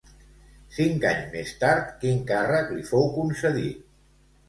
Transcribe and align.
Cinc 0.77 1.05
anys 1.09 1.27
més 1.35 1.53
tard, 1.65 1.93
quin 2.01 2.25
càrrec 2.35 2.75
li 2.79 2.89
fou 2.91 3.09
concedit? 3.23 3.91